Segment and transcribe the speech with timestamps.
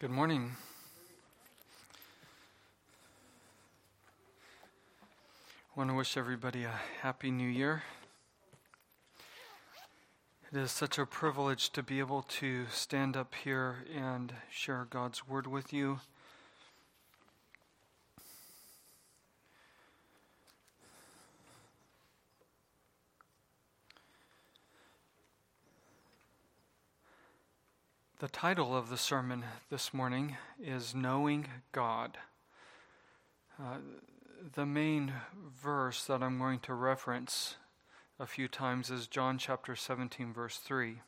[0.00, 0.52] Good morning.
[5.04, 7.82] I want to wish everybody a happy new year.
[10.50, 15.28] It is such a privilege to be able to stand up here and share God's
[15.28, 16.00] word with you.
[28.20, 32.18] The title of the sermon this morning is Knowing God.
[33.58, 33.78] Uh,
[34.52, 35.14] the main
[35.58, 37.56] verse that I'm going to reference
[38.18, 41.00] a few times is John chapter 17, verse 3.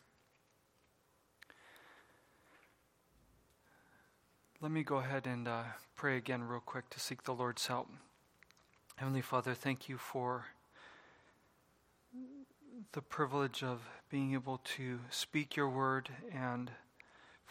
[4.62, 7.90] Let me go ahead and uh, pray again, real quick, to seek the Lord's help.
[8.96, 10.46] Heavenly Father, thank you for
[12.92, 16.70] the privilege of being able to speak your word and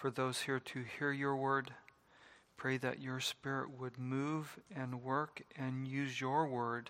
[0.01, 1.75] for those here to hear your word.
[2.57, 6.89] Pray that your spirit would move and work and use your word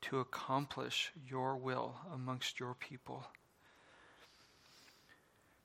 [0.00, 3.26] to accomplish your will amongst your people.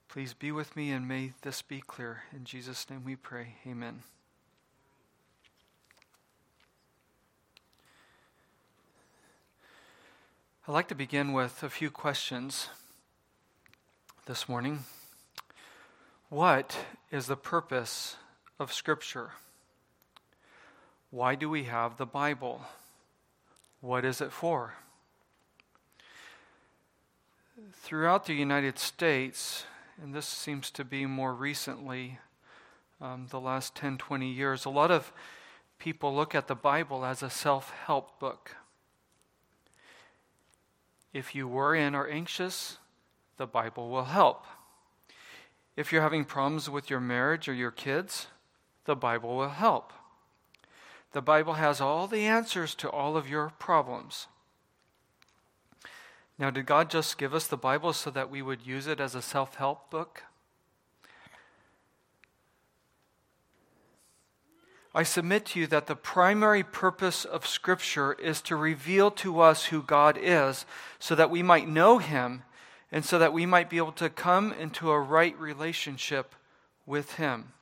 [0.10, 2.24] Please be with me and may this be clear.
[2.36, 3.56] In Jesus' name we pray.
[3.66, 4.04] Amen.
[10.68, 12.68] I'd like to begin with a few questions
[14.26, 14.84] this morning.
[16.30, 16.78] What
[17.10, 18.18] is the purpose
[18.60, 19.32] of Scripture?
[21.10, 22.64] Why do we have the Bible?
[23.80, 24.74] What is it for?
[27.72, 29.64] Throughout the United States,
[30.02, 32.20] and this seems to be more recently,
[33.00, 35.14] um, the last 10, 20 years, a lot of
[35.80, 38.58] people look at the Bible as a self help book.
[41.14, 42.80] If you worry and are anxious,
[43.38, 44.44] the Bible will help.
[45.78, 48.28] If you're having problems with your marriage or your kids,
[48.86, 49.94] the Bible will help.
[51.14, 54.26] The Bible has all the answers to all of your problems.
[56.40, 59.14] Now, did God just give us the Bible so that we would use it as
[59.14, 60.24] a self help book?
[64.96, 69.66] I submit to you that the primary purpose of Scripture is to reveal to us
[69.66, 70.66] who God is
[70.98, 72.42] so that we might know Him
[72.92, 76.36] and so that we might be able to come into a right relationship
[76.86, 77.54] with Him.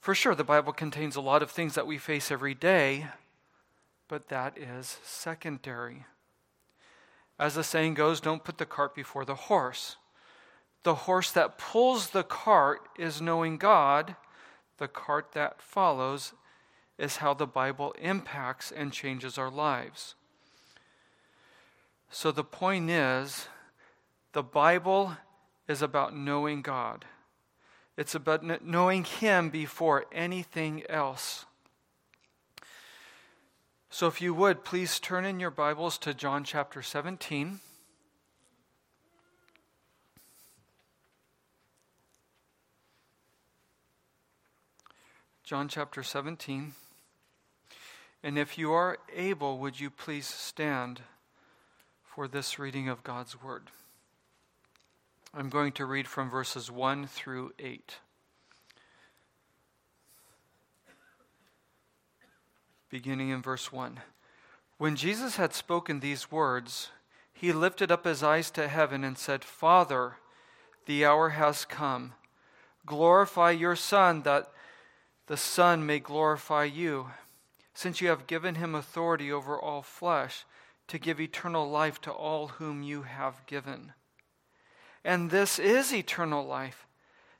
[0.00, 3.06] For sure, the Bible contains a lot of things that we face every day,
[4.06, 6.06] but that is secondary.
[7.38, 9.96] As the saying goes, don't put the cart before the horse.
[10.82, 14.16] The horse that pulls the cart is knowing God,
[14.78, 16.32] the cart that follows
[16.96, 20.14] is how the Bible impacts and changes our lives.
[22.10, 23.48] So the point is,
[24.32, 25.16] the Bible
[25.66, 27.04] is about knowing God.
[27.96, 31.46] It's about knowing Him before anything else.
[33.90, 37.60] So, if you would, please turn in your Bibles to John chapter 17.
[45.42, 46.74] John chapter 17.
[48.22, 51.00] And if you are able, would you please stand
[52.04, 53.70] for this reading of God's Word?
[55.38, 57.98] I'm going to read from verses 1 through 8.
[62.90, 64.00] Beginning in verse 1.
[64.78, 66.90] When Jesus had spoken these words,
[67.32, 70.16] he lifted up his eyes to heaven and said, Father,
[70.86, 72.14] the hour has come.
[72.84, 74.50] Glorify your Son, that
[75.28, 77.10] the Son may glorify you,
[77.74, 80.44] since you have given him authority over all flesh,
[80.88, 83.92] to give eternal life to all whom you have given.
[85.04, 86.86] And this is eternal life,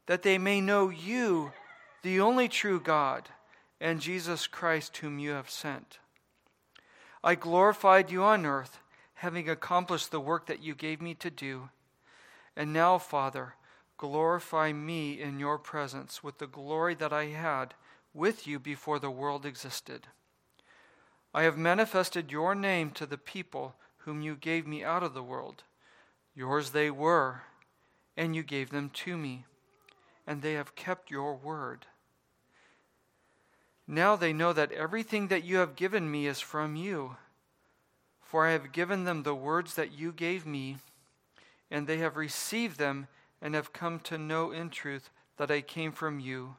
[0.07, 1.53] that they may know you,
[2.03, 3.29] the only true God,
[3.81, 5.99] and Jesus Christ, whom you have sent.
[7.23, 8.79] I glorified you on earth,
[9.15, 11.69] having accomplished the work that you gave me to do.
[12.57, 13.55] And now, Father,
[13.97, 17.75] glorify me in your presence with the glory that I had
[18.15, 20.07] with you before the world existed.
[21.35, 25.23] I have manifested your name to the people whom you gave me out of the
[25.23, 25.65] world.
[26.35, 27.43] Yours they were
[28.19, 29.45] and you gave them to me,
[30.27, 31.87] and they have kept your word.
[33.87, 37.17] Now they know that everything that you have given me is from you,
[38.21, 40.79] for I have given them the words that you gave me,
[41.71, 43.07] and they have received them
[43.41, 46.57] and have come to know in truth that I came from you,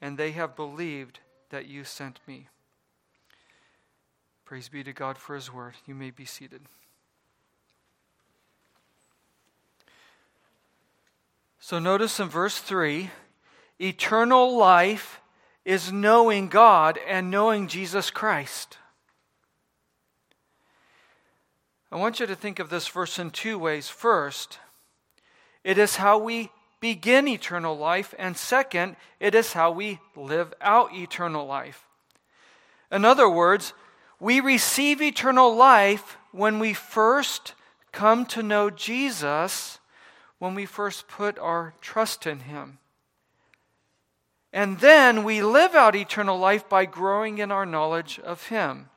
[0.00, 1.20] and they have believed
[1.50, 2.48] that you sent me.
[4.44, 5.74] Praise be to God for his word.
[5.86, 6.62] You may be seated.
[11.64, 13.08] So notice in verse 3
[13.78, 15.20] eternal life
[15.64, 18.78] is knowing God and knowing Jesus Christ.
[21.92, 23.88] I want you to think of this verse in two ways.
[23.88, 24.58] First,
[25.62, 26.50] it is how we
[26.80, 31.86] begin eternal life, and second, it is how we live out eternal life.
[32.90, 33.72] In other words,
[34.18, 37.54] we receive eternal life when we first
[37.92, 39.78] come to know Jesus,
[40.42, 42.78] when we first put our trust in Him.
[44.52, 48.88] And then we live out eternal life by growing in our knowledge of Him.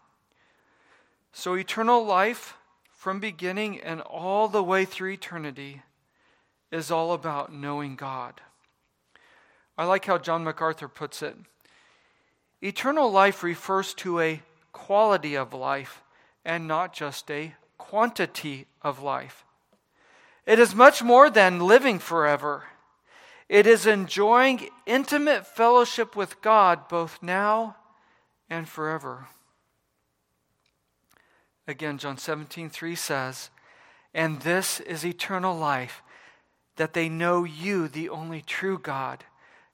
[1.31, 2.57] So, eternal life
[2.89, 5.83] from beginning and all the way through eternity
[6.71, 8.41] is all about knowing God.
[9.77, 11.35] I like how John MacArthur puts it.
[12.59, 16.01] Eternal life refers to a quality of life
[16.43, 19.45] and not just a quantity of life.
[20.45, 22.65] It is much more than living forever.
[23.49, 27.77] It is enjoying intimate fellowship with God both now
[28.49, 29.27] and forever.
[31.67, 33.49] Again, John 17, 3 says,
[34.13, 36.03] And this is eternal life,
[36.75, 39.23] that they know you, the only true God,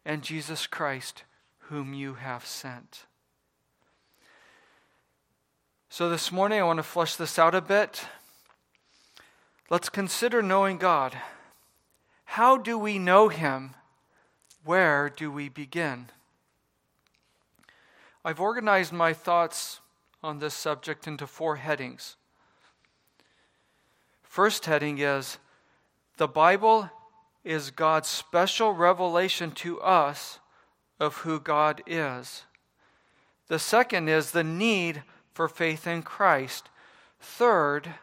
[0.06, 1.24] and Jesus Christ,
[1.70, 3.06] whom you have sent.
[5.90, 8.06] So this morning, I want to flesh this out a bit.
[9.72, 11.18] Let's consider knowing God.
[12.26, 13.74] How do we know Him?
[14.66, 16.08] Where do we begin?
[18.26, 19.80] I've organized my thoughts
[20.22, 22.18] on this subject into four headings.
[24.24, 25.38] First heading is
[26.18, 26.90] The Bible
[27.46, 30.40] is God's special revelation to us
[31.00, 32.44] of who God is.
[33.48, 35.04] The second is the need
[35.34, 36.68] for faith in Christ.
[37.22, 37.94] Third,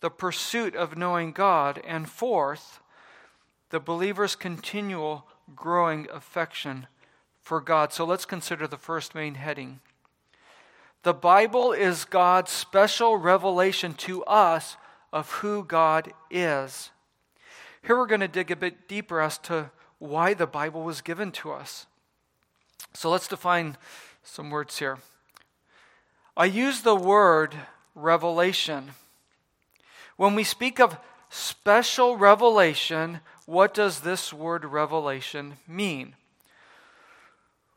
[0.00, 1.80] the pursuit of knowing God.
[1.86, 2.80] And fourth,
[3.70, 6.86] the believer's continual growing affection
[7.40, 7.92] for God.
[7.92, 9.80] So let's consider the first main heading.
[11.02, 14.76] The Bible is God's special revelation to us
[15.12, 16.90] of who God is.
[17.82, 21.32] Here we're going to dig a bit deeper as to why the Bible was given
[21.32, 21.86] to us.
[22.92, 23.76] So let's define
[24.22, 24.98] some words here.
[26.36, 27.54] I use the word
[27.94, 28.90] revelation.
[30.18, 30.98] When we speak of
[31.30, 36.16] special revelation, what does this word revelation mean?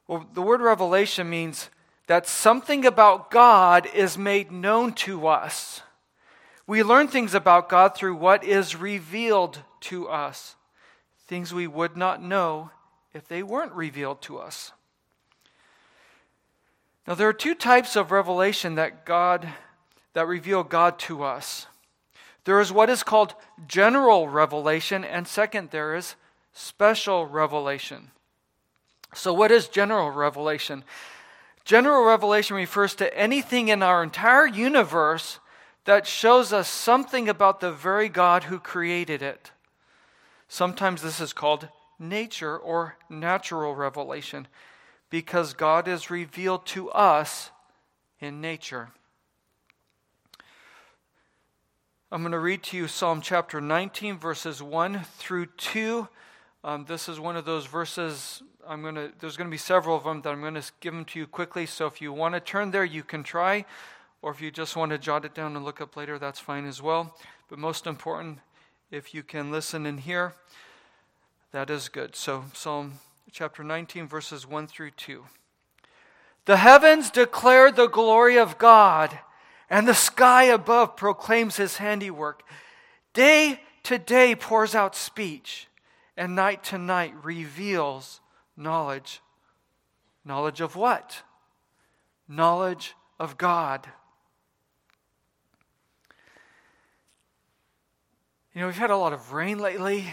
[0.07, 1.69] Well, the word revelation means
[2.07, 5.83] that something about God is made known to us.
[6.65, 10.55] We learn things about God through what is revealed to us,
[11.27, 12.71] things we would not know
[13.13, 14.71] if they weren't revealed to us.
[17.07, 19.47] Now there are two types of revelation that God
[20.13, 21.67] that reveal God to us.
[22.45, 23.35] There is what is called
[23.67, 26.15] general revelation and second there is
[26.53, 28.11] special revelation.
[29.13, 30.83] So what is general revelation?
[31.65, 35.39] General revelation refers to anything in our entire universe
[35.85, 39.51] that shows us something about the very God who created it.
[40.47, 44.47] Sometimes this is called nature or natural revelation
[45.09, 47.51] because God is revealed to us
[48.19, 48.89] in nature.
[52.13, 56.09] I'm going to read to you Psalm chapter 19, verses 1 through 2.
[56.61, 58.44] Um, this is one of those verses.
[58.68, 59.13] I'm going to.
[59.19, 61.25] There's going to be several of them that I'm going to give them to you
[61.25, 61.65] quickly.
[61.65, 63.63] So if you want to turn there, you can try,
[64.21, 66.65] or if you just want to jot it down and look up later, that's fine
[66.65, 67.15] as well.
[67.49, 68.39] But most important,
[68.91, 70.33] if you can listen and hear,
[71.53, 72.18] that is good.
[72.18, 72.95] So Psalm
[73.31, 75.23] chapter 19, verses 1 through 2.
[76.44, 79.18] The heavens declare the glory of God,
[79.71, 82.44] and the sky above proclaims his handiwork.
[83.13, 85.68] Day to day pours out speech,
[86.18, 88.19] and night to night reveals
[88.57, 89.21] knowledge.
[90.25, 91.23] Knowledge of what?
[92.28, 93.87] Knowledge of God.
[98.54, 100.06] You know, we've had a lot of rain lately.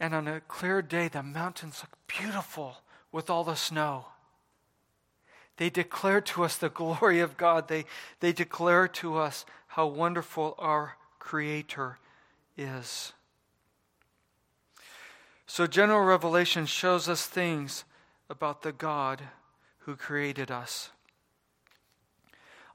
[0.00, 2.78] And on a clear day, the mountains look beautiful
[3.12, 4.06] with all the snow.
[5.56, 7.68] They declare to us the glory of God.
[7.68, 7.84] They,
[8.20, 11.98] they declare to us how wonderful our Creator
[12.56, 13.12] is.
[15.46, 17.84] So, general revelation shows us things
[18.28, 19.22] about the God
[19.80, 20.90] who created us.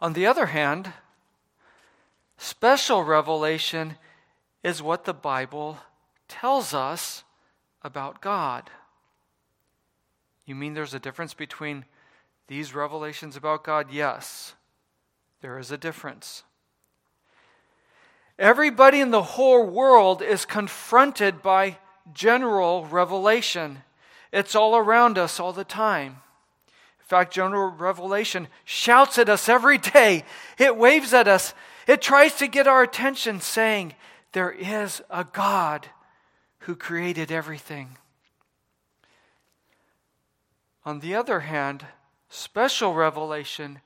[0.02, 0.94] On the other hand,
[2.38, 3.98] special revelation
[4.64, 5.78] is what the Bible
[6.28, 7.24] tells us
[7.82, 8.70] about God.
[10.46, 11.86] You mean there's a difference between
[12.50, 13.92] these revelations about God?
[13.92, 14.56] Yes,
[15.42, 16.44] there is a difference.
[18.40, 21.78] Everybody in the whole world is confronted by
[22.14, 23.84] general revelation.
[24.34, 26.18] It's all around us all the time.
[27.00, 30.24] In fact, general revelation shouts at us every day.
[30.58, 31.54] It waves at us.
[31.88, 33.94] It tries to get our attention, saying,
[34.32, 35.88] There is a God
[36.60, 37.98] who created everything.
[40.84, 41.86] On the other hand,
[42.30, 43.82] special revelation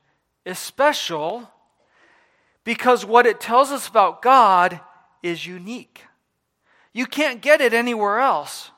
[0.46, 1.50] is special
[2.64, 4.80] because what it tells us about God
[5.22, 6.06] is unique.
[6.94, 8.72] You can't get it anywhere else.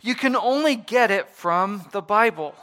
[0.00, 2.54] You can only get it from the Bible.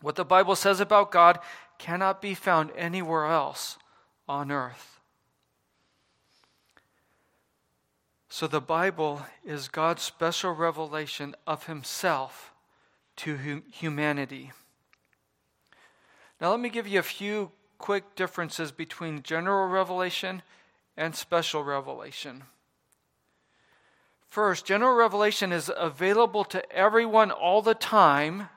[0.00, 1.38] What the Bible says about God
[1.78, 3.76] cannot be found anywhere else
[4.28, 5.00] on earth.
[8.28, 12.52] So the Bible is God's special revelation of Himself
[13.16, 14.52] to humanity.
[16.42, 20.42] Now, let me give you a few quick differences between general revelation
[20.96, 22.42] and special revelation.
[24.26, 28.48] First, general revelation is available to everyone all the time,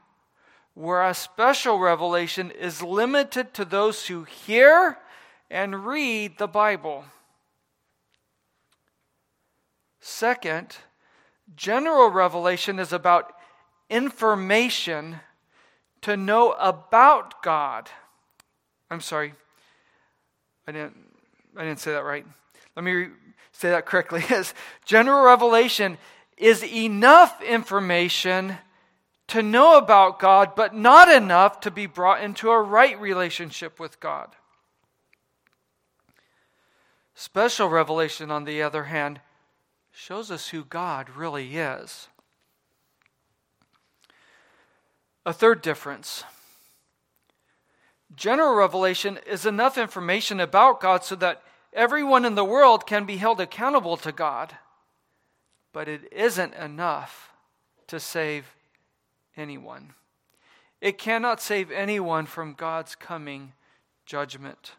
[0.74, 4.98] whereas special revelation is limited to those who hear
[5.52, 7.06] and read the Bible.
[10.00, 10.78] Second,
[11.56, 13.34] general revelation is about
[13.92, 15.20] information
[16.06, 17.90] to know about God.
[18.92, 19.34] I'm sorry,
[20.68, 20.96] I didn't,
[21.58, 22.24] I didn't say that right.
[22.76, 23.10] Let me re-
[23.52, 24.54] say that correctly, is
[24.86, 25.98] general revelation
[26.38, 28.56] is enough information
[29.30, 34.00] to know about God, but not enough to be brought into a right relationship with
[34.00, 34.36] God.
[37.16, 39.22] Special revelation, on the other hand,
[39.92, 42.10] shows us who God really is.
[45.26, 46.24] A third difference
[48.16, 51.42] general revelation is enough information about God so that
[51.76, 54.56] Everyone in the world can be held accountable to God,
[55.74, 57.34] but it isn't enough
[57.88, 58.56] to save
[59.36, 59.94] anyone.
[60.80, 63.52] It cannot save anyone from God's coming
[64.06, 64.72] judgment.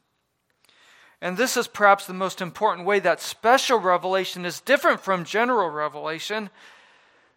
[1.20, 5.68] And this is perhaps the most important way that special revelation is different from general
[5.68, 6.48] revelation.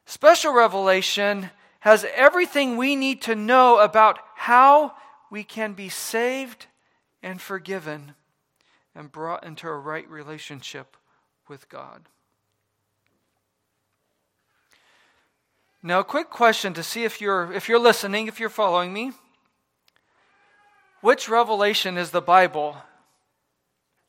[0.05, 1.49] Special revelation
[1.79, 4.93] has everything we need to know about how
[5.31, 6.65] we can be saved
[7.23, 8.15] and forgiven
[8.95, 10.97] and brought into a right relationship
[11.47, 12.09] with God.
[15.81, 19.13] Now, a quick question to see if you're, if you're listening, if you're following me.
[21.01, 22.75] Which revelation is the Bible?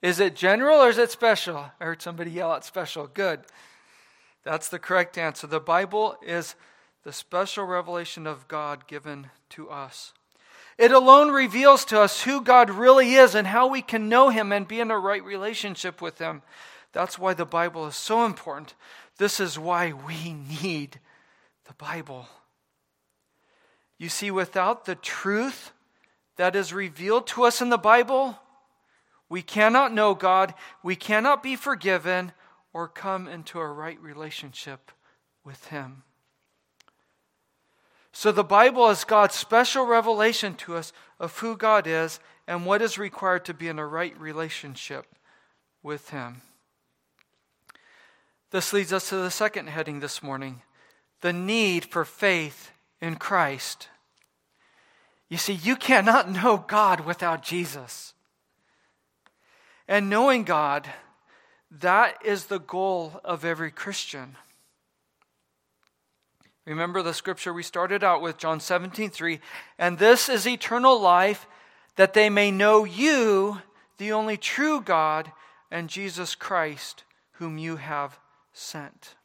[0.03, 1.71] Is it general or is it special?
[1.81, 3.07] I heard somebody yell out special.
[3.07, 3.41] Good.
[4.43, 5.47] That's the correct answer.
[5.47, 6.57] The Bible is
[7.05, 10.13] the special revelation of God given to us.
[10.79, 14.53] It alone reveals to us who God really is and how we can know Him
[14.53, 16.43] and be in a right relationship with Him.
[16.93, 18.75] That's why the Bible is so important.
[19.19, 21.01] This is why we need
[21.67, 22.27] the Bible.
[23.99, 25.73] You see, without the truth
[26.37, 28.39] that is revealed to us in the Bible,
[29.29, 32.33] we cannot know God, we cannot be forgiven,
[32.73, 34.91] or come into a right relationship
[35.45, 36.05] with Him.
[38.13, 42.83] So the Bible is God's special revelation to us of who God is and what
[42.83, 45.07] is required to be in a right relationship
[45.83, 46.43] with Him.
[48.51, 50.63] This leads us to the second heading this morning
[51.21, 53.89] the need for faith in Christ.
[55.29, 58.15] You see, you cannot know God without Jesus.
[59.87, 60.89] And knowing God,
[61.71, 64.37] that is the goal of every Christian.
[66.71, 69.41] Remember the scripture we started out with, John 17, 3.
[69.77, 71.49] And this is eternal life,
[71.97, 73.61] that they may know you,
[73.99, 75.33] the only true God,
[75.73, 78.21] and Jesus Christ, whom you have
[78.53, 79.17] sent.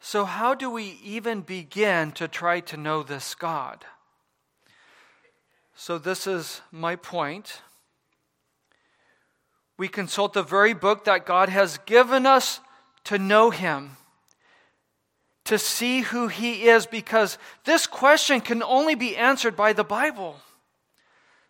[0.00, 3.84] So, how do we even begin to try to know this God?
[5.74, 7.60] So, this is my point.
[9.76, 12.60] We consult the very book that God has given us
[13.04, 13.98] to know Him
[15.44, 20.36] to see who He is because this question can only be answered by the Bible.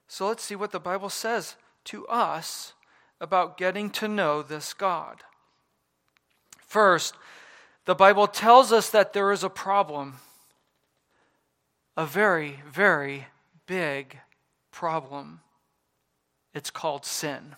[0.09, 2.75] So let's see what the Bible says to us
[3.21, 5.23] about getting to know this God.
[6.67, 7.15] First,
[7.85, 10.15] the Bible tells us that there is a problem,
[11.97, 13.27] a very, very
[13.67, 14.19] big
[14.71, 15.41] problem.
[16.53, 17.57] It's called sin.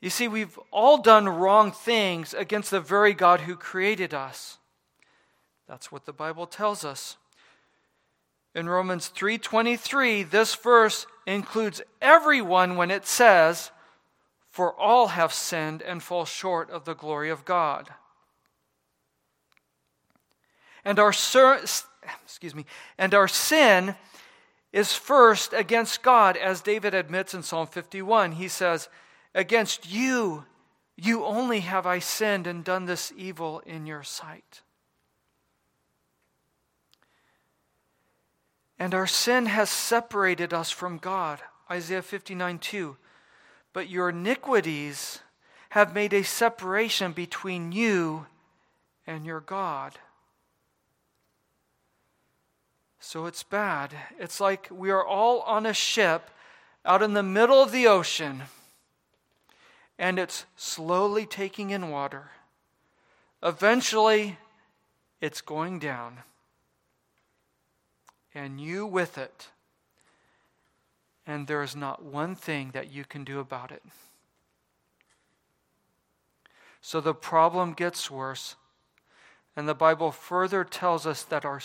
[0.00, 4.58] You see, we've all done wrong things against the very God who created us.
[5.66, 7.16] That's what the Bible tells us.
[8.54, 13.70] In Romans 3:23, this verse includes everyone when it says,
[14.48, 17.92] For all have sinned and fall short of the glory of God.
[20.84, 22.64] And our, excuse me,
[22.96, 23.96] and our sin
[24.72, 28.32] is first against God, as David admits in Psalm 51.
[28.32, 28.88] He says,
[29.36, 30.46] Against you,
[30.96, 34.62] you only have I sinned and done this evil in your sight.
[38.78, 41.40] And our sin has separated us from God.
[41.70, 42.96] Isaiah 59 2.
[43.74, 45.20] But your iniquities
[45.68, 48.24] have made a separation between you
[49.06, 49.98] and your God.
[53.00, 53.92] So it's bad.
[54.18, 56.30] It's like we are all on a ship
[56.86, 58.44] out in the middle of the ocean,
[59.98, 62.30] and it's slowly taking in water.
[63.42, 64.38] Eventually,
[65.20, 66.18] it's going down,
[68.34, 69.48] and you with it.
[71.26, 73.82] And there is not one thing that you can do about it.
[76.80, 78.54] So the problem gets worse.
[79.56, 81.60] And the Bible further tells us that our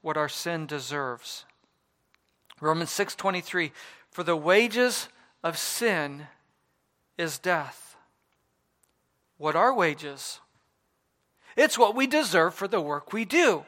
[0.00, 1.44] what our sin deserves.
[2.60, 3.72] Romans 6:23
[4.10, 5.08] For the wages
[5.42, 6.26] of sin
[7.18, 7.96] is death.
[9.38, 10.40] What are wages?
[11.56, 13.64] It's what we deserve for the work we do.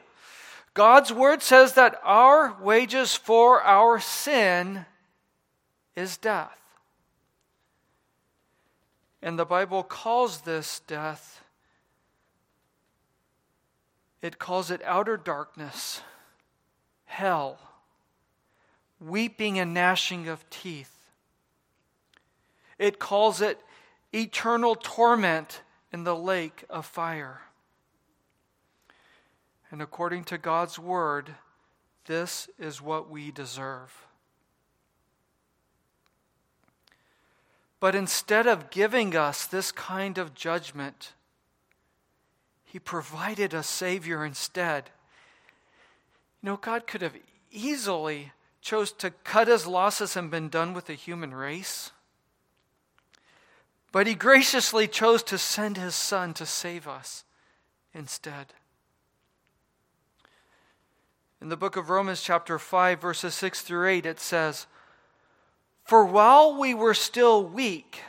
[0.74, 4.84] God's word says that our wages for our sin
[5.94, 6.58] is death.
[9.22, 11.42] And the Bible calls this death,
[14.22, 16.00] it calls it outer darkness
[17.06, 17.58] hell,
[19.00, 20.95] weeping and gnashing of teeth.
[22.78, 23.60] It calls it
[24.12, 27.40] eternal torment in the lake of fire.
[29.70, 31.34] And according to God's word,
[32.06, 34.06] this is what we deserve.
[37.80, 41.12] But instead of giving us this kind of judgment,
[42.64, 44.90] He provided a Savior instead.
[46.42, 47.16] You know, God could have
[47.50, 51.92] easily chose to cut his losses and been done with the human race.
[53.96, 57.24] But he graciously chose to send his son to save us
[57.94, 58.52] instead.
[61.40, 64.66] In the book of Romans, chapter 5, verses 6 through 8, it says,
[65.82, 68.00] For while we were still weak,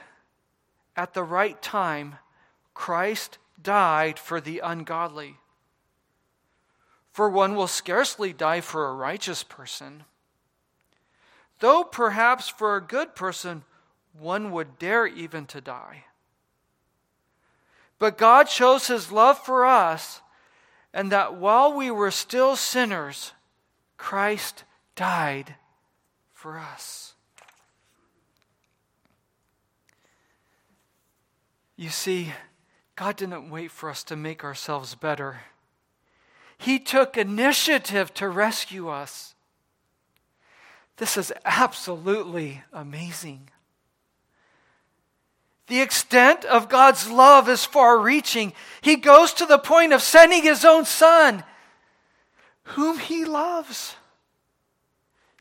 [0.98, 2.18] at the right time,
[2.74, 5.38] Christ died for the ungodly.
[7.14, 10.04] For one will scarcely die for a righteous person,
[11.60, 13.64] though perhaps for a good person
[14.20, 16.06] one would dare even to die.
[18.00, 20.22] But God shows his love for us,
[20.94, 23.34] and that while we were still sinners,
[23.98, 24.64] Christ
[24.96, 25.56] died
[26.34, 27.14] for us.
[31.76, 32.34] You see,
[32.96, 35.42] God didn't wait for us to make ourselves better.
[36.58, 39.36] He took initiative to rescue us.
[40.98, 43.52] This is absolutely amazing.
[45.68, 48.54] The extent of God's love is far reaching.
[48.82, 51.44] He goes to the point of sending his own son,
[52.64, 53.96] whom he loves,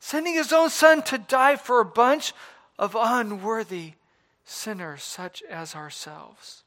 [0.01, 2.33] sending his own son to die for a bunch
[2.77, 3.93] of unworthy
[4.43, 6.63] sinners such as ourselves.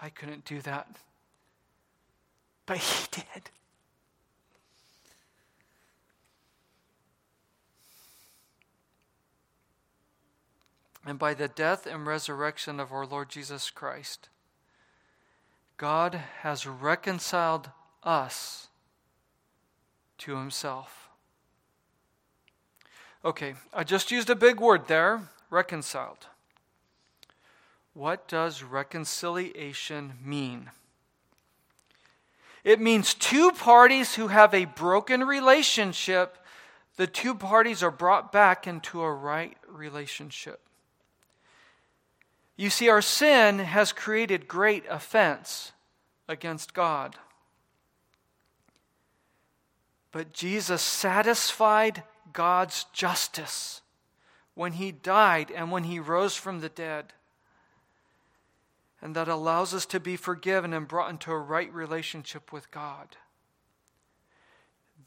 [0.00, 0.86] I couldn't do that.
[2.66, 3.50] But he did.
[11.04, 14.28] And by the death and resurrection of our Lord Jesus Christ,
[15.76, 17.70] God has reconciled
[18.02, 18.68] us
[20.18, 21.08] to himself.
[23.24, 26.26] Okay, I just used a big word there reconciled.
[27.94, 30.70] What does reconciliation mean?
[32.64, 36.38] It means two parties who have a broken relationship,
[36.96, 40.60] the two parties are brought back into a right relationship.
[42.58, 45.72] You see, our sin has created great offense
[46.28, 47.16] against God.
[50.10, 53.80] But Jesus satisfied God's justice
[54.54, 57.12] when he died and when he rose from the dead
[59.00, 63.16] and that allows us to be forgiven and brought into a right relationship with God.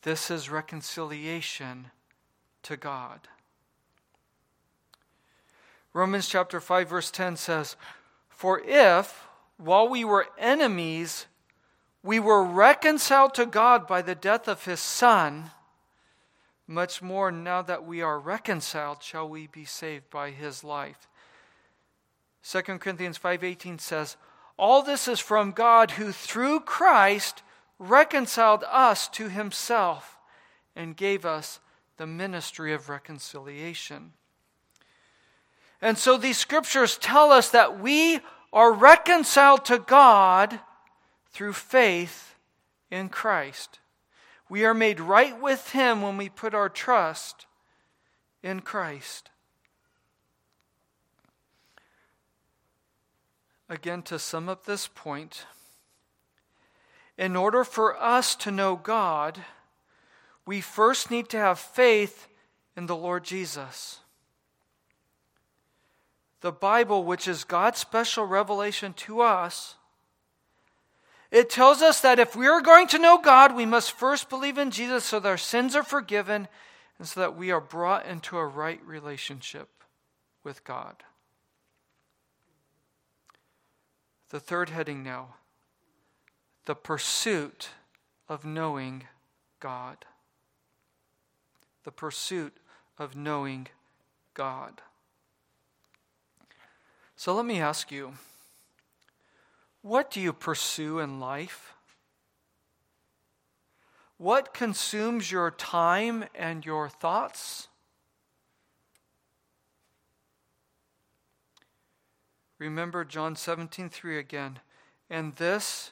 [0.03, 1.87] This is reconciliation
[2.63, 3.27] to God.
[5.93, 7.75] Romans chapter 5 verse 10 says,
[8.29, 9.27] "For if
[9.57, 11.27] while we were enemies
[12.03, 15.51] we were reconciled to God by the death of his son,
[16.65, 21.07] much more now that we are reconciled shall we be saved by his life.
[22.41, 24.17] 2 Corinthians 5:18 says,
[24.57, 27.43] "All this is from God who through Christ
[27.77, 30.17] reconciled us to himself
[30.75, 31.59] and gave us
[31.97, 34.13] the ministry of reconciliation."
[35.81, 38.19] And so these scriptures tell us that we
[38.53, 40.59] are reconciled to God
[41.31, 42.35] through faith
[42.91, 43.79] in Christ.
[44.49, 47.45] We are made right with Him when we put our trust
[48.43, 49.29] in Christ.
[53.69, 55.45] Again, to sum up this point,
[57.17, 59.39] in order for us to know God,
[60.45, 62.27] we first need to have faith
[62.75, 63.99] in the Lord Jesus.
[66.41, 69.75] The Bible, which is God's special revelation to us,
[71.31, 74.57] it tells us that if we are going to know God, we must first believe
[74.57, 76.47] in Jesus so that our sins are forgiven
[76.99, 79.69] and so that we are brought into a right relationship
[80.43, 80.95] with God.
[84.29, 85.35] The third heading now
[86.65, 87.69] the pursuit
[88.29, 89.03] of knowing
[89.59, 90.05] God.
[91.83, 92.55] The pursuit
[92.99, 93.67] of knowing
[94.33, 94.81] God.
[97.21, 98.13] So let me ask you.
[99.83, 101.75] What do you pursue in life?
[104.17, 107.67] What consumes your time and your thoughts?
[112.57, 114.59] Remember John 17:3 again.
[115.07, 115.91] And this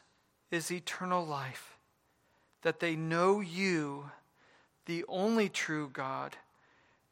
[0.50, 1.78] is eternal life,
[2.64, 4.10] that they know you,
[4.86, 6.38] the only true God,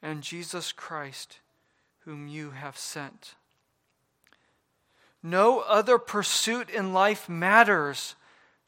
[0.02, 1.40] and Jesus Christ,
[2.00, 3.36] whom you have sent.
[5.30, 8.16] No other pursuit in life matters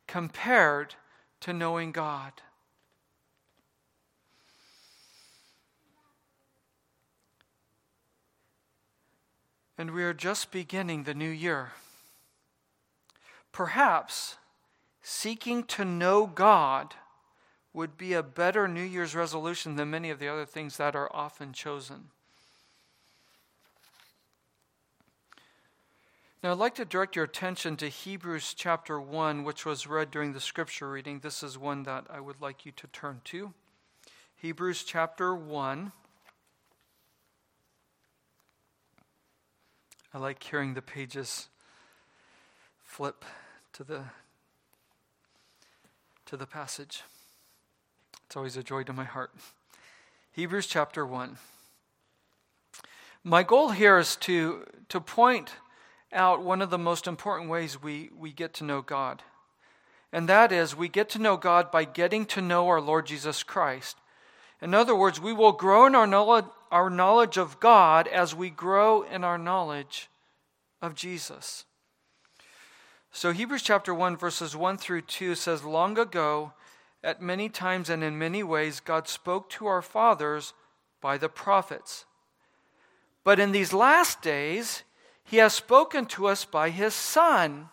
[0.07, 0.95] compared
[1.39, 2.33] to knowing God.
[9.77, 11.71] And we are just beginning the new year.
[13.53, 14.35] Perhaps
[15.01, 16.93] seeking to know God
[17.71, 21.09] would be a better New Year's resolution than many of the other things that are
[21.15, 22.09] often chosen.
[26.41, 30.31] Now, I'd like to direct your attention to Hebrews chapter 1, which was read during
[30.31, 31.19] the scripture reading.
[31.19, 33.53] This is one that I would like you to turn to.
[34.37, 35.91] Hebrews chapter 1.
[40.13, 41.49] I like hearing the pages
[42.85, 43.25] flip
[43.73, 44.03] to the
[46.25, 47.03] to the passage.
[48.27, 49.31] It's always a joy to my heart.
[50.31, 51.37] Hebrews chapter 1.
[53.25, 55.55] My goal here is to, to point
[56.11, 59.23] out one of the most important ways we, we get to know God.
[60.11, 63.43] And that is, we get to know God by getting to know our Lord Jesus
[63.43, 63.97] Christ.
[64.61, 68.49] In other words, we will grow in our knowledge, our knowledge of God as we
[68.49, 70.09] grow in our knowledge
[70.81, 71.65] of Jesus.
[73.11, 76.53] So, Hebrews chapter 1, verses 1 through 2 says, Long ago,
[77.03, 80.53] at many times and in many ways, God spoke to our fathers
[81.01, 82.05] by the prophets.
[83.23, 84.83] But in these last days,
[85.29, 87.69] he has spoken to us by his Son,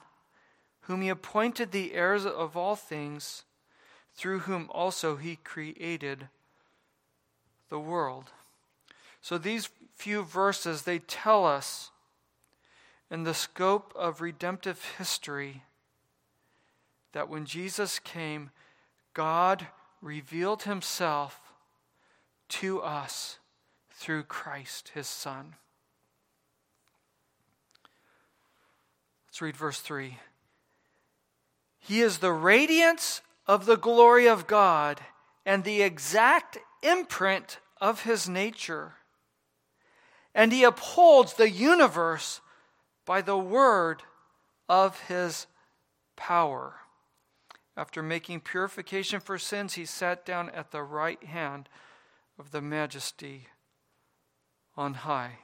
[0.83, 3.45] whom he appointed the heirs of all things,
[4.15, 6.29] through whom also he created
[7.71, 8.31] the world.
[9.23, 11.91] So these few verses they tell us
[13.11, 15.63] in the scope of redemptive history
[17.13, 18.51] that when Jesus came,
[19.15, 19.69] God
[20.03, 21.41] revealed himself
[22.51, 23.39] to us
[23.91, 25.55] through Christ his son.
[29.37, 30.17] Let's read verse 3.
[31.79, 34.99] He is the radiance of the glory of God
[35.45, 38.95] and the exact imprint of his nature.
[40.35, 42.41] And he upholds the universe
[43.05, 44.05] by the word
[44.71, 45.47] of his
[46.17, 46.77] power.
[47.77, 51.69] After making purification for sins, he sat down at the right hand
[52.39, 53.49] of the majesty
[54.79, 55.41] on high.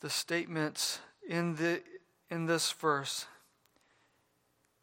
[0.00, 1.82] The statements in, the,
[2.30, 3.26] in this verse,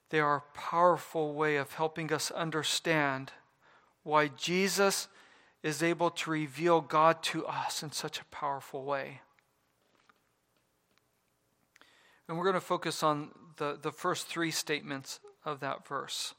[0.09, 3.31] they are a powerful way of helping us understand
[4.03, 5.07] why Jesus
[5.63, 9.21] is able to reveal God to us in such a powerful way.
[12.27, 16.33] And we're going to focus on the, the first three statements of that verse.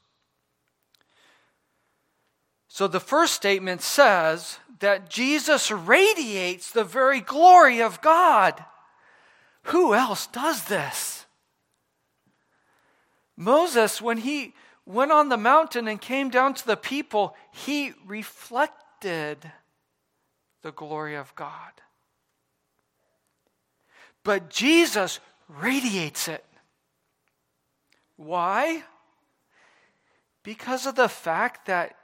[2.67, 8.63] So the first statement says that Jesus radiates the very glory of God.
[9.63, 11.25] Who else does this?
[13.35, 14.53] Moses, when he,
[14.87, 19.51] went on the mountain and came down to the people, he reflected
[20.63, 21.73] the glory of God.
[24.23, 26.43] But Jesus radiates it.
[28.15, 28.83] Why?
[30.41, 31.95] Because of the fact that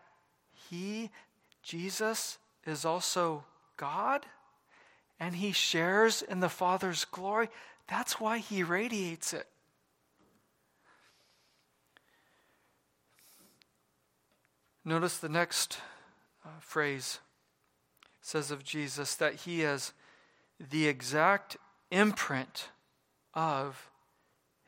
[0.73, 1.11] he,
[1.61, 3.43] Jesus, is also
[3.77, 4.25] God
[5.19, 7.49] and he shares in the Father's glory.
[7.87, 9.47] That's why he radiates it.
[14.83, 15.77] Notice the next
[16.43, 17.19] uh, phrase
[18.21, 19.93] says of Jesus that he is
[20.59, 21.55] the exact
[21.91, 22.69] imprint
[23.33, 23.89] of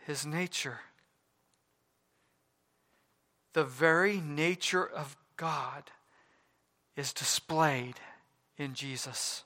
[0.05, 0.81] his nature.
[3.53, 5.91] The very nature of God
[6.95, 7.95] is displayed
[8.57, 9.43] in Jesus.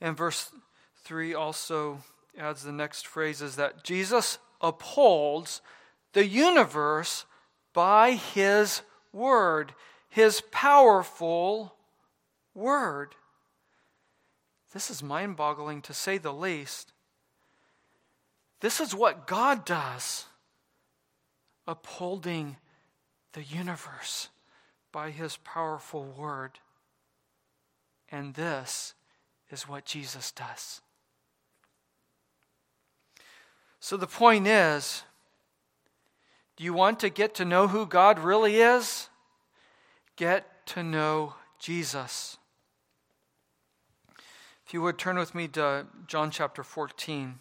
[0.00, 0.50] And verse
[1.04, 1.98] 3 also
[2.36, 5.60] adds the next phrase is that Jesus upholds
[6.12, 7.24] the universe
[7.72, 9.74] by his word,
[10.08, 11.74] his powerful
[12.54, 13.14] word.
[14.72, 16.92] This is mind boggling to say the least.
[18.60, 20.26] This is what God does,
[21.66, 22.56] upholding
[23.32, 24.28] the universe
[24.92, 26.58] by his powerful word.
[28.10, 28.94] And this
[29.50, 30.80] is what Jesus does.
[33.80, 35.02] So the point is
[36.56, 39.08] do you want to get to know who God really is?
[40.16, 42.36] Get to know Jesus.
[44.66, 47.38] If you would turn with me to John chapter 14.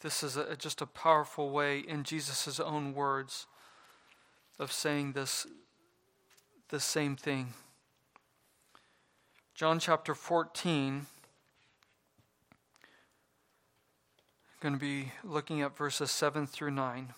[0.00, 3.47] This is a, just a powerful way, in Jesus' own words,
[4.58, 5.46] of saying this,
[6.68, 7.54] the same thing.
[9.54, 11.06] John chapter 14.
[14.50, 17.14] I'm going to be looking at verses 7 through 9.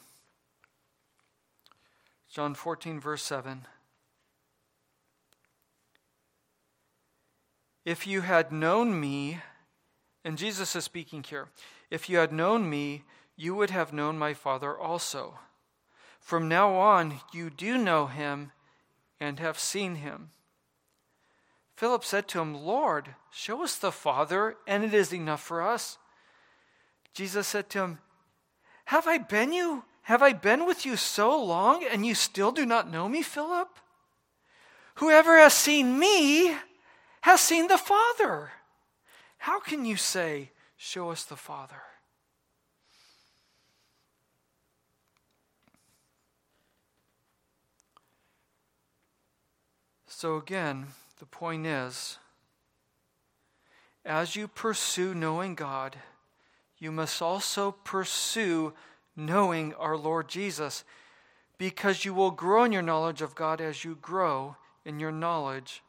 [2.30, 3.66] John 14, verse 7.
[7.84, 9.40] If you had known me,
[10.24, 11.48] and Jesus is speaking here,
[11.90, 13.04] if you had known me,
[13.36, 15.38] you would have known my Father also.
[16.20, 18.52] From now on, you do know him
[19.18, 20.30] and have seen him.
[21.76, 25.98] Philip said to him, Lord, show us the Father, and it is enough for us.
[27.14, 27.98] Jesus said to him,
[28.86, 29.84] Have I been you?
[30.02, 33.68] Have I been with you so long, and you still do not know me, Philip?
[34.96, 36.54] Whoever has seen me
[37.22, 38.52] has seen the Father.
[39.38, 41.82] How can you say, Show us the Father?
[50.20, 52.18] So, again, the point is
[54.04, 55.96] as you pursue knowing God,
[56.78, 58.74] you must also pursue
[59.16, 60.84] knowing our Lord Jesus,
[61.56, 65.82] because you will grow in your knowledge of God as you grow in your knowledge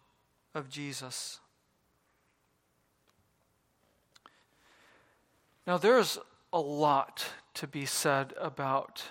[0.56, 1.42] of Jesus.
[5.68, 6.18] Now, there's
[6.54, 9.04] a lot to be said about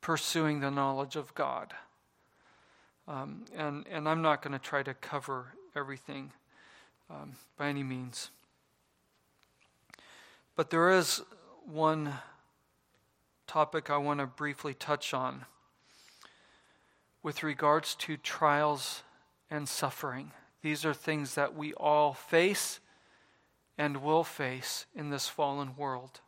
[0.00, 1.74] pursuing the knowledge of God.
[3.08, 6.32] Um, and, and I'm not going to try to cover everything
[7.10, 8.30] um, by any means.
[10.54, 11.22] But there is
[11.66, 12.14] one
[13.46, 15.46] topic I want to briefly touch on
[17.22, 19.02] with regards to trials
[19.50, 20.32] and suffering.
[20.62, 22.80] These are things that we all face
[23.76, 26.20] and will face in this fallen world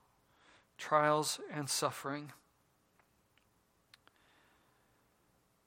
[0.76, 2.32] trials and suffering.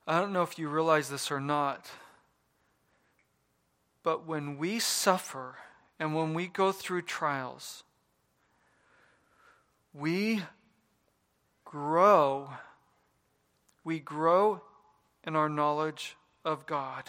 [0.10, 1.92] I don't know if you realize this or not,
[4.04, 5.58] but when we suffer
[6.00, 7.84] and when we go through trials,
[9.94, 10.44] we
[11.66, 12.52] grow.
[13.84, 14.62] We grow
[15.26, 16.16] in our knowledge
[16.46, 17.04] of God.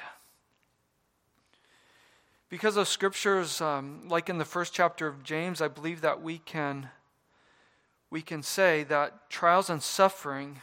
[2.49, 6.39] Because of scriptures, um, like in the first chapter of James, I believe that we
[6.39, 6.89] can,
[8.11, 10.63] we can say that trials and suffering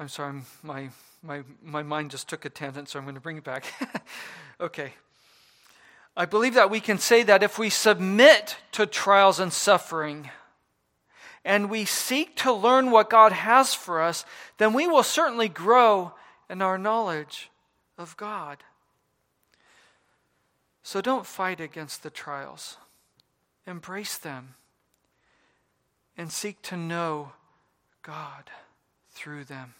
[0.00, 0.88] I'm sorry, my,
[1.22, 3.66] my, my mind just took a tangent, so I'm going to bring it back.
[4.60, 4.94] okay.
[6.16, 10.30] I believe that we can say that if we submit to trials and suffering
[11.44, 14.24] and we seek to learn what God has for us,
[14.56, 16.14] then we will certainly grow
[16.48, 17.50] in our knowledge
[17.98, 18.64] of God.
[20.82, 22.78] So don't fight against the trials,
[23.66, 24.54] embrace them,
[26.16, 27.32] and seek to know
[28.02, 28.50] God
[29.10, 29.74] through them.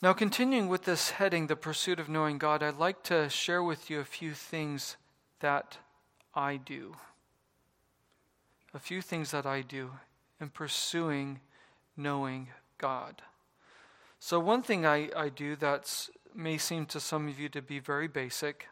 [0.00, 3.90] Now, continuing with this heading, The Pursuit of Knowing God, I'd like to share with
[3.90, 4.96] you a few things
[5.40, 5.78] that
[6.36, 6.94] I do.
[8.72, 9.90] A few things that I do
[10.40, 11.40] in pursuing
[11.96, 12.46] knowing
[12.78, 13.22] God.
[14.20, 17.80] So, one thing I, I do that may seem to some of you to be
[17.80, 18.68] very basic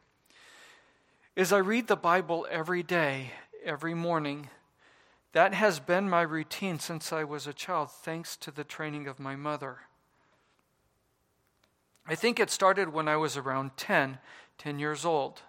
[1.35, 3.33] is I read the Bible every day,
[3.65, 4.49] every morning.
[5.33, 9.19] That has been my routine since I was a child, thanks to the training of
[9.19, 9.79] my mother.
[12.09, 14.19] I think it started when I was around 10,
[14.59, 15.43] 10 years old.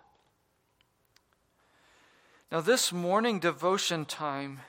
[2.51, 4.61] Now, this morning devotion time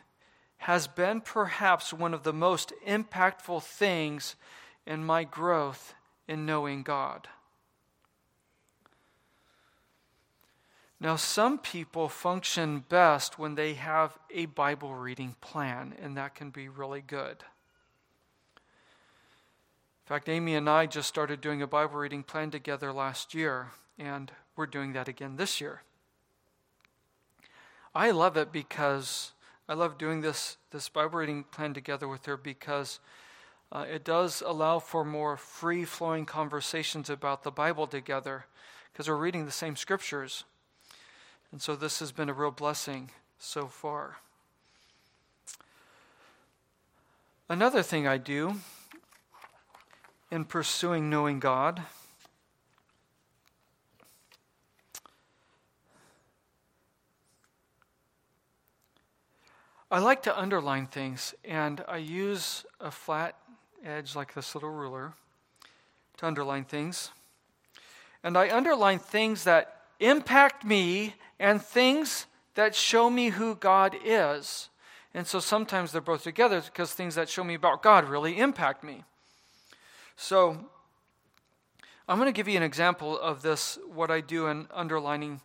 [0.59, 4.37] has been perhaps one of the most impactful things
[4.87, 5.95] in my growth
[6.27, 7.29] in knowing God.
[11.01, 16.51] Now, some people function best when they have a Bible reading plan, and that can
[16.51, 17.45] be really good.
[20.09, 23.73] In fact, Amy and I just started doing a Bible reading plan together last year,
[23.99, 25.83] and we're doing that again this year.
[27.95, 29.33] I love it because
[29.69, 33.01] I love doing this, this Bible reading plan together with her because
[33.71, 38.47] uh, it does allow for more free flowing conversations about the Bible together
[38.91, 40.45] because we're reading the same scriptures.
[41.53, 44.21] And so this has been a real blessing so far.
[47.51, 48.55] Another thing I do
[50.31, 51.83] in pursuing knowing God.
[59.91, 63.37] I like to underline things, and I use a flat
[63.83, 65.15] edge like this little ruler
[66.19, 67.11] to underline things.
[68.23, 74.69] And I underline things that impact me and things that show me who God is.
[75.15, 78.85] And so sometimes they're both together because things that show me about God really impact
[78.85, 79.05] me.
[80.21, 80.59] So,
[82.09, 85.41] I'm going to give you an example of this, what I do in underlining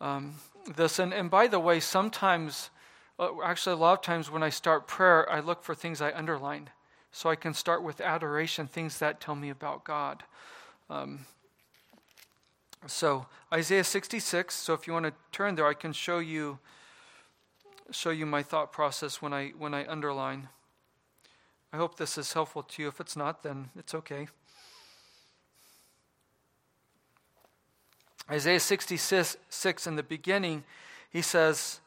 [0.00, 0.36] um,
[0.76, 1.00] this.
[1.00, 2.70] And, and by the way, sometimes,
[3.18, 6.12] uh, actually, a lot of times when I start prayer, I look for things I
[6.12, 6.70] underline.
[7.10, 10.22] So I can start with adoration, things that tell me about God.
[10.88, 11.26] Um,
[12.86, 14.54] so Isaiah 66.
[14.54, 16.60] So if you want to turn there, I can show you
[17.90, 20.50] show you my thought process when I when I underline.
[21.72, 22.88] I hope this is helpful to you.
[22.88, 24.28] If it's not, then it's okay.
[28.30, 30.64] Isaiah 66, in the beginning,
[31.10, 31.80] he says,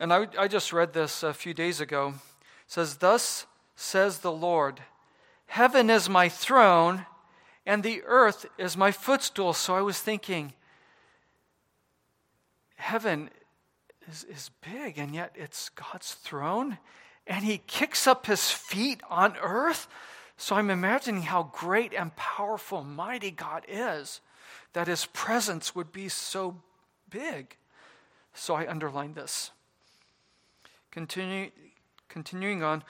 [0.00, 2.14] and I, I just read this a few days ago,
[2.66, 3.46] says, Thus
[3.76, 4.80] says the Lord,
[5.46, 7.04] Heaven is my throne,
[7.66, 9.52] and the earth is my footstool.
[9.52, 10.54] So I was thinking,
[12.76, 13.28] heaven
[14.10, 16.78] is, is big, and yet it's God's throne
[17.26, 19.88] and he kicks up his feet on earth.
[20.36, 24.20] So I'm imagining how great and powerful, mighty God is,
[24.72, 26.56] that his presence would be so
[27.10, 27.56] big.
[28.34, 29.50] So I underline this.
[30.90, 31.50] Continue,
[32.08, 32.82] continuing on,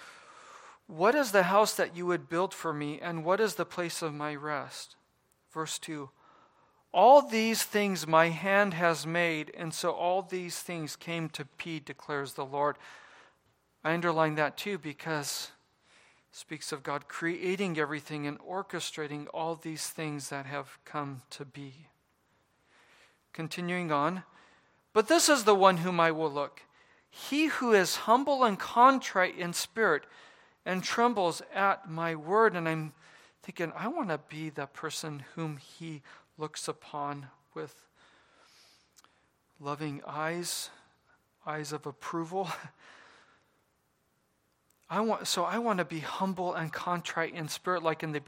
[0.87, 4.03] what is the house that you would build for me, and what is the place
[4.03, 4.97] of my rest?
[5.53, 6.11] Verse 2
[6.93, 11.81] All these things my hand has made, and so all these things came to be,
[11.81, 12.77] declares the Lord.
[13.85, 15.51] I underline that too because
[16.31, 21.87] speaks of God creating everything and orchestrating all these things that have come to be.
[23.33, 24.23] Continuing on,
[24.93, 26.63] but this is the one whom I will look.
[27.11, 30.05] He who is humble and contrite in spirit
[30.65, 32.57] and trembles at my word.
[32.57, 32.93] And I'm
[33.43, 36.03] thinking, I want to be the person whom he
[36.39, 37.75] looks upon with
[39.61, 40.71] loving eyes,
[41.47, 42.49] eyes of approval.
[44.93, 48.21] I want, so I want to be humble and contrite in spirit, like in the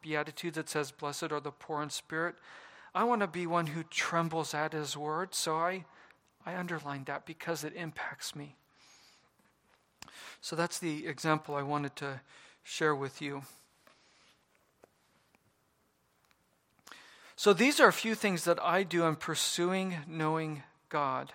[0.00, 2.36] Beatitude that says, Blessed are the poor in spirit.
[2.94, 5.34] I want to be one who trembles at his word.
[5.34, 5.84] So I,
[6.46, 8.56] I underline that because it impacts me.
[10.40, 12.22] So that's the example I wanted to
[12.62, 13.42] share with you.
[17.36, 21.34] So these are a few things that I do in pursuing knowing God.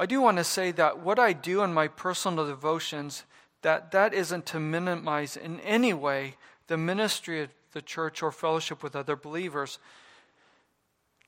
[0.00, 3.24] I do want to say that what I do in my personal devotions,
[3.60, 6.36] that that isn't to minimize in any way
[6.68, 9.78] the ministry of the church or fellowship with other believers.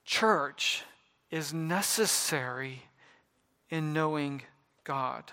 [0.07, 0.85] Church
[1.31, 2.85] is necessary
[3.69, 4.41] in knowing
[4.85, 5.25] God.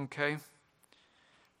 [0.00, 0.38] Okay?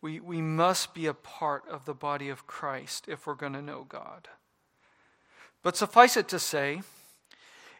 [0.00, 3.62] We, we must be a part of the body of Christ if we're going to
[3.62, 4.26] know God.
[5.62, 6.82] But suffice it to say,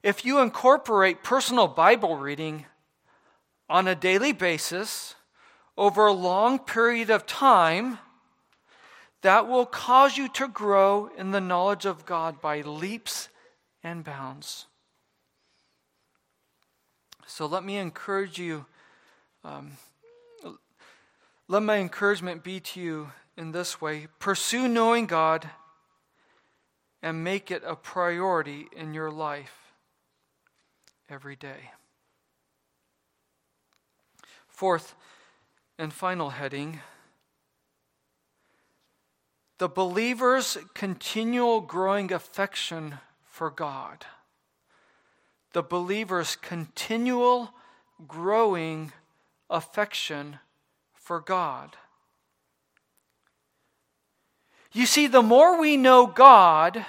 [0.03, 2.67] if you incorporate personal Bible reading
[3.69, 5.15] on a daily basis
[5.77, 7.99] over a long period of time,
[9.23, 13.29] that will cause you to grow in the knowledge of God by leaps
[13.83, 14.67] and bounds.
[17.27, 18.67] So let me encourage you.
[19.45, 19.73] Um,
[21.49, 25.49] let my encouragement be to you in this way pursue knowing God
[27.03, 29.68] and make it a priority in your life
[31.09, 31.73] every day.
[34.49, 34.95] Fourth
[35.79, 36.81] and final heading
[39.59, 44.07] the believer's continual growing affection for God.
[45.53, 47.51] The believer's continual
[48.07, 48.93] growing
[49.51, 50.39] affection
[50.95, 51.77] for God.
[54.73, 56.87] You see, the more we know God,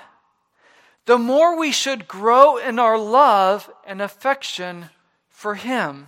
[1.05, 4.89] the more we should grow in our love and affection
[5.29, 6.07] for Him.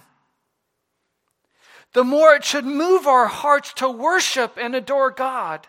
[1.94, 5.68] The more it should move our hearts to worship and adore God.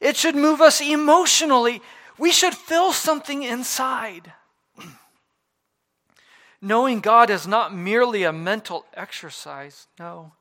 [0.00, 1.80] It should move us emotionally.
[2.18, 4.32] We should feel something inside.
[6.60, 10.32] Knowing God is not merely a mental exercise, no.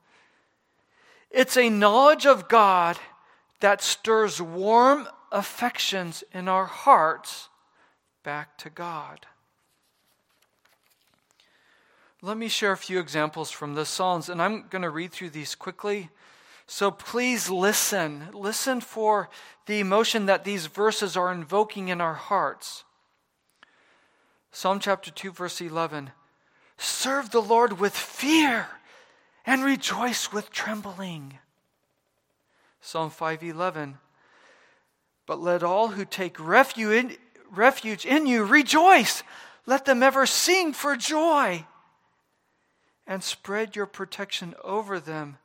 [1.29, 2.97] It's a knowledge of God
[3.59, 7.49] that stirs warm affections in our hearts
[8.23, 9.25] back to God.
[12.21, 15.31] Let me share a few examples from the Psalms, and I'm going to read through
[15.31, 16.09] these quickly.
[16.67, 18.27] So please listen.
[18.31, 19.29] Listen for
[19.65, 22.83] the emotion that these verses are invoking in our hearts.
[24.51, 26.11] Psalm chapter 2, verse 11
[26.77, 28.67] Serve the Lord with fear
[29.45, 31.39] and rejoice with trembling.
[32.81, 33.99] Psalm 5:11
[35.25, 37.17] But let all who take refuge in,
[37.51, 38.43] refuge in you.
[38.43, 39.23] Rejoice.
[39.65, 41.65] Let them ever sing for joy.
[43.05, 45.37] And spread your protection over them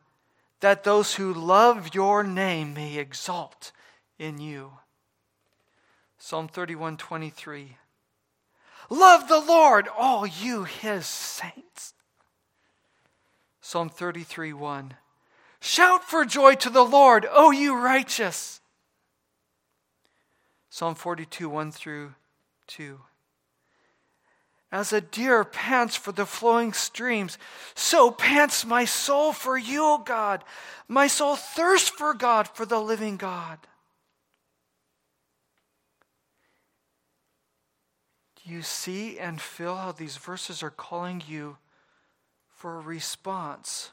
[0.61, 3.73] that those who love your name may exalt
[4.19, 4.73] in you.
[6.19, 7.77] Psalm 31:23
[8.89, 11.95] Love the Lord all you his saints.
[13.61, 14.95] Psalm 33 1
[15.61, 18.61] Shout for joy to the Lord, O you righteous.
[20.77, 22.13] Psalm 42, 1 through
[22.67, 23.01] 2.
[24.71, 27.39] As a deer pants for the flowing streams,
[27.75, 30.45] so pants my soul for you, O God.
[30.87, 33.59] My soul thirsts for God, for the living God.
[38.45, 41.57] Do you see and feel how these verses are calling you
[42.49, 43.93] for a response?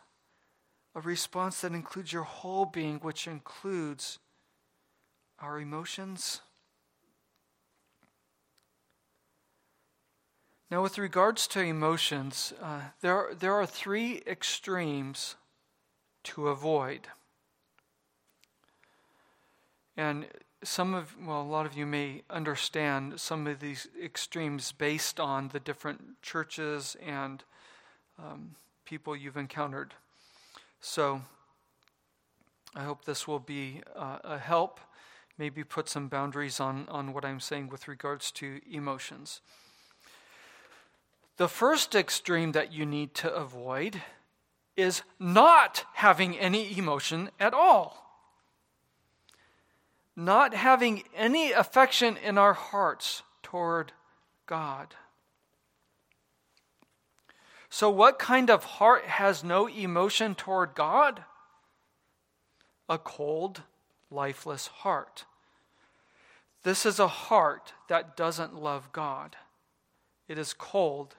[0.96, 4.20] a response that includes your whole being, which includes
[5.40, 6.42] our emotions.
[10.74, 15.36] Now, with regards to emotions, uh, there, there are three extremes
[16.24, 17.02] to avoid.
[19.96, 20.26] And
[20.64, 25.50] some of, well, a lot of you may understand some of these extremes based on
[25.50, 27.44] the different churches and
[28.18, 29.94] um, people you've encountered.
[30.82, 31.22] So
[32.76, 34.80] I hope this will be uh, a help,
[35.38, 39.42] maybe put some boundaries on, on what I'm saying with regards to emotions.
[41.38, 44.02] The first extreme that you need to avoid
[44.76, 48.00] is not having any emotion at all.
[50.16, 53.92] Not having any affection in our hearts toward
[54.46, 54.94] God.
[57.70, 61.24] So, what kind of heart has no emotion toward God?
[62.88, 63.64] A cold,
[64.12, 65.26] lifeless heart.
[66.62, 69.36] This is a heart that doesn't love God.
[70.28, 71.16] It is cold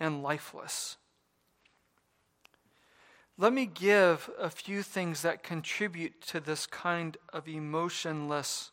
[0.00, 0.96] and lifeless.
[3.36, 8.72] Let me give a few things that contribute to this kind of emotionless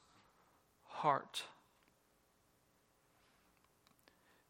[0.85, 1.43] heart.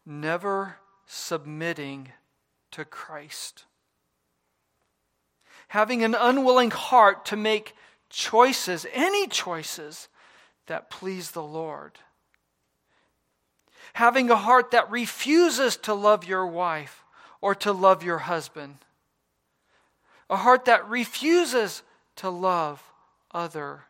[0.06, 2.12] Never submitting
[2.70, 3.64] to Christ.
[5.68, 7.74] Having an unwilling heart to make
[8.08, 10.08] choices, any choices,
[10.66, 11.98] that please the Lord.
[13.94, 17.04] Having a heart that refuses to love your wife
[17.40, 18.78] or to love your husband.
[20.28, 21.82] A heart that refuses
[22.16, 22.82] to love
[23.32, 23.84] other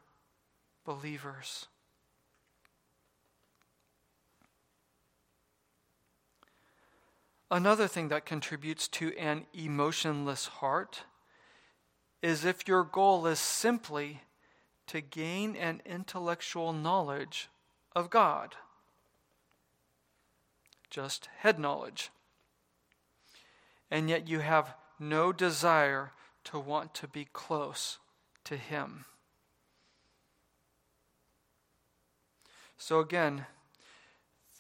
[0.85, 1.67] believers.
[7.51, 11.05] Another thing that contributes to an emotionless heart
[12.21, 14.23] is if your goal is simply
[14.89, 17.49] to gain an intellectual knowledge
[17.95, 18.57] of God,
[20.91, 22.11] just head knowledge,
[23.91, 26.13] and yet you have no desire
[26.45, 27.99] to want to be close
[28.45, 29.05] to Him.
[32.79, 33.47] So, again,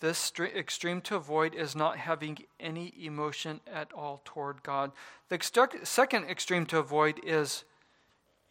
[0.00, 4.92] this extreme to avoid is not having any emotion at all toward God.
[5.28, 5.38] The
[5.84, 7.64] second extreme to avoid is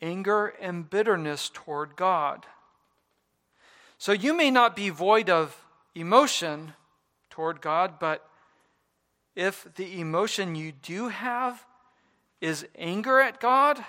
[0.02, 2.46] anger and bitterness toward God.
[3.98, 5.64] So you may not be void of
[5.94, 6.74] emotion
[7.36, 8.26] toward God, but
[9.36, 11.66] if the emotion you do have
[12.40, 13.84] is anger at God,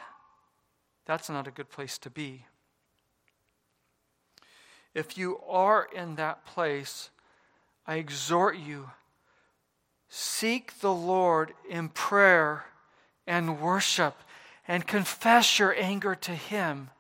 [1.05, 2.45] that's not a good place to be.
[4.95, 7.11] If you are in that place,
[7.87, 8.91] I exhort you
[10.09, 12.65] seek the Lord in prayer
[13.29, 14.17] and worship
[14.67, 16.91] and confess your anger to Him.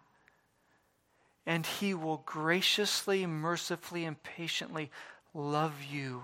[1.44, 4.92] And He will graciously, mercifully, and patiently
[5.34, 6.22] love you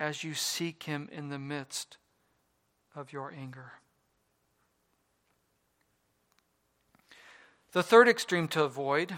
[0.00, 1.98] as you seek Him in the midst
[2.96, 3.72] of your anger.
[7.72, 9.14] The third extreme to avoid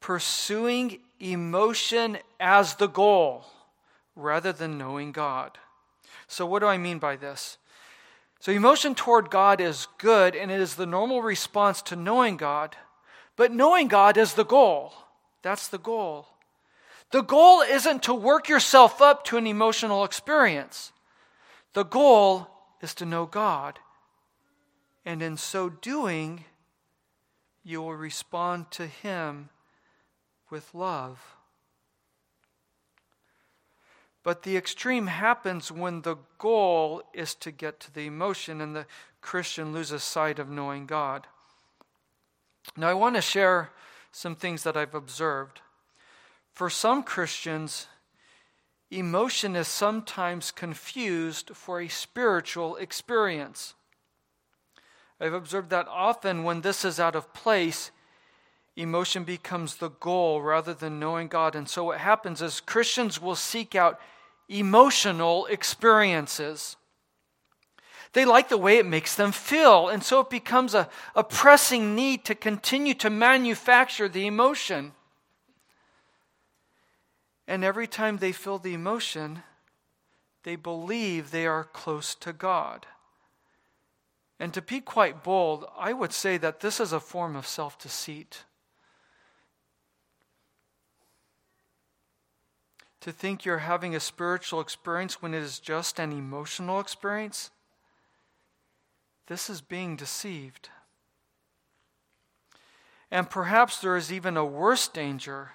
[0.00, 3.44] pursuing emotion as the goal
[4.16, 5.58] rather than knowing God.
[6.26, 7.58] So, what do I mean by this?
[8.38, 12.76] So, emotion toward God is good and it is the normal response to knowing God,
[13.36, 14.94] but knowing God is the goal.
[15.42, 16.28] That's the goal.
[17.10, 20.92] The goal isn't to work yourself up to an emotional experience,
[21.72, 22.48] the goal
[22.80, 23.78] is to know God.
[25.04, 26.44] And in so doing,
[27.64, 29.48] you will respond to Him
[30.50, 31.36] with love.
[34.22, 38.86] But the extreme happens when the goal is to get to the emotion and the
[39.22, 41.26] Christian loses sight of knowing God.
[42.76, 43.70] Now, I want to share
[44.12, 45.60] some things that I've observed.
[46.52, 47.86] For some Christians,
[48.90, 53.74] emotion is sometimes confused for a spiritual experience.
[55.20, 57.90] I've observed that often when this is out of place,
[58.76, 61.54] emotion becomes the goal rather than knowing God.
[61.54, 64.00] And so what happens is Christians will seek out
[64.48, 66.76] emotional experiences.
[68.12, 71.94] They like the way it makes them feel, and so it becomes a, a pressing
[71.94, 74.92] need to continue to manufacture the emotion.
[77.50, 79.42] And every time they feel the emotion,
[80.44, 82.86] they believe they are close to God.
[84.38, 87.78] And to be quite bold, I would say that this is a form of self
[87.78, 88.44] deceit.
[93.00, 97.50] to think you're having a spiritual experience when it is just an emotional experience,
[99.26, 100.68] this is being deceived.
[103.10, 105.52] And perhaps there is even a worse danger.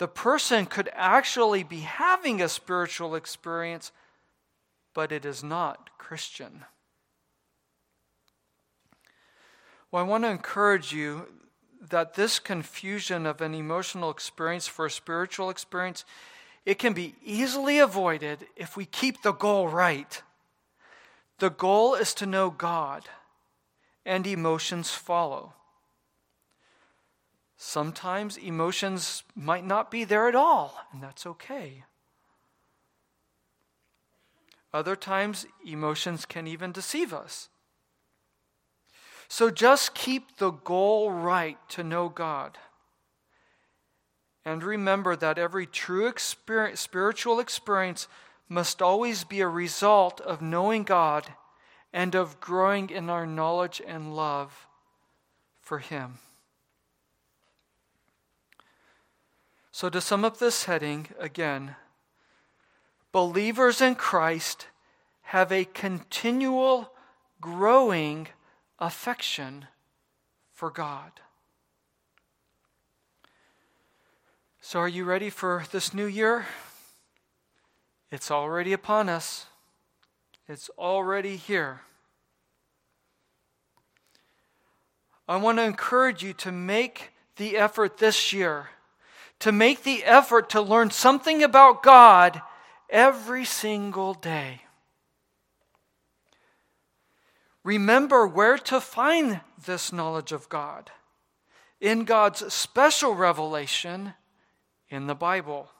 [0.00, 3.92] The person could actually be having a spiritual experience,
[4.94, 6.64] but it is not Christian.
[9.92, 11.26] Well, I want to encourage you
[11.90, 16.06] that this confusion of an emotional experience for a spiritual experience
[16.64, 20.22] it can be easily avoided if we keep the goal right
[21.38, 23.08] the goal is to know god
[24.04, 25.54] and emotions follow
[27.62, 31.84] sometimes emotions might not be there at all and that's okay
[34.72, 37.50] other times emotions can even deceive us
[39.32, 42.58] so just keep the goal right to know God.
[44.44, 48.08] And remember that every true experience, spiritual experience
[48.48, 51.32] must always be a result of knowing God
[51.92, 54.66] and of growing in our knowledge and love
[55.60, 56.18] for Him.
[59.80, 61.74] So, to sum up this heading again,
[63.12, 64.66] believers in Christ
[65.22, 66.92] have a continual
[67.40, 68.28] growing
[68.78, 69.68] affection
[70.52, 71.12] for God.
[74.60, 76.44] So, are you ready for this new year?
[78.10, 79.46] It's already upon us,
[80.46, 81.80] it's already here.
[85.26, 88.68] I want to encourage you to make the effort this year,
[89.40, 92.40] to make the effort to learn something about God
[92.88, 94.62] every single day.
[97.62, 100.90] Remember where to find this knowledge of God
[101.80, 104.14] in God's special revelation
[104.88, 105.70] in the Bible.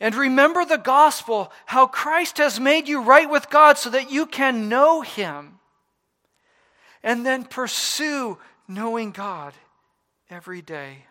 [0.00, 4.26] And remember the gospel, how Christ has made you right with God so that you
[4.26, 5.60] can know Him.
[7.02, 9.54] And then pursue knowing God
[10.30, 11.06] every day.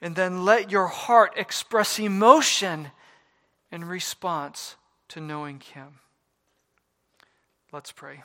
[0.00, 2.92] And then let your heart express emotion
[3.72, 4.76] in response
[5.08, 6.00] to knowing Him.
[7.72, 8.22] Let's pray.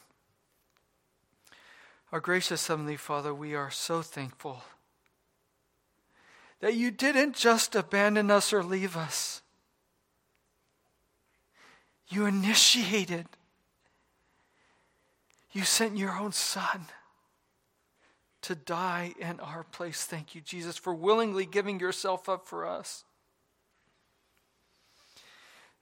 [2.11, 4.63] Our gracious Heavenly Father, we are so thankful
[6.59, 9.41] that you didn't just abandon us or leave us.
[12.07, 13.25] You initiated.
[15.51, 16.85] You sent your own Son
[18.43, 20.03] to die in our place.
[20.03, 23.03] Thank you, Jesus, for willingly giving yourself up for us.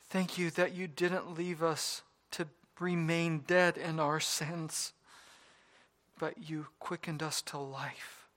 [0.09, 2.01] Thank you that you didn't leave us
[2.31, 2.47] to
[2.79, 4.93] remain dead in our sins,
[6.19, 8.27] but you quickened us to life.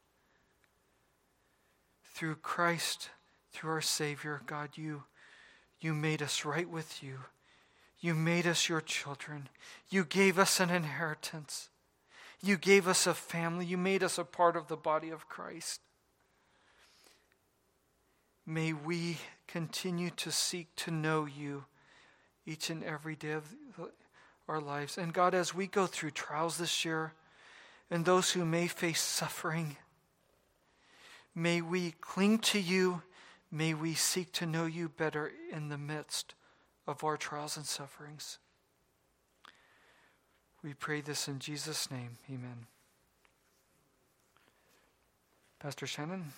[2.15, 3.11] Through Christ,
[3.53, 5.05] through our Savior, God, you,
[5.81, 7.19] you made us right with you.
[8.01, 9.49] You made us your children.
[9.91, 11.71] You gave us an inheritance.
[12.45, 13.65] You gave us a family.
[13.65, 15.81] You made us a part of the body of Christ.
[18.45, 19.17] May we
[19.47, 21.65] continue to seek to know you
[22.45, 23.49] each and every day of
[24.47, 24.99] our lives.
[24.99, 27.15] And God, as we go through trials this year,
[27.91, 29.79] and those who may face suffering,
[31.35, 33.01] may we cling to you.
[33.51, 36.35] May we seek to know you better in the midst
[36.87, 38.39] of our trials and sufferings.
[40.65, 42.17] We pray this in Jesus' name.
[42.31, 42.67] Amen.
[45.61, 46.33] Pastor Shannon.